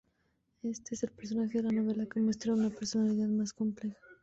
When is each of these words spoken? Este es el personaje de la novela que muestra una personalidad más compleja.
Este 0.63 0.95
es 0.95 1.03
el 1.03 1.11
personaje 1.11 1.59
de 1.61 1.65
la 1.71 1.79
novela 1.79 2.07
que 2.07 2.19
muestra 2.19 2.53
una 2.55 2.71
personalidad 2.71 3.27
más 3.27 3.53
compleja. 3.53 3.99